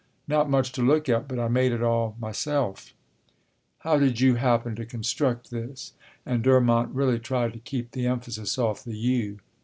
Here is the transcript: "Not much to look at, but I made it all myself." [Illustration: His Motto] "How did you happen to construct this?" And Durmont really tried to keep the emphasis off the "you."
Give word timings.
"Not 0.27 0.49
much 0.49 0.71
to 0.71 0.81
look 0.81 1.07
at, 1.09 1.27
but 1.27 1.37
I 1.37 1.47
made 1.47 1.71
it 1.71 1.83
all 1.83 2.15
myself." 2.19 2.95
[Illustration: 3.85 3.85
His 3.85 3.85
Motto] 3.85 3.99
"How 3.99 4.03
did 4.03 4.19
you 4.19 4.33
happen 4.35 4.75
to 4.77 4.85
construct 4.87 5.51
this?" 5.51 5.93
And 6.25 6.41
Durmont 6.41 6.95
really 6.95 7.19
tried 7.19 7.53
to 7.53 7.59
keep 7.59 7.91
the 7.91 8.07
emphasis 8.07 8.57
off 8.57 8.83
the 8.83 8.97
"you." 8.97 9.37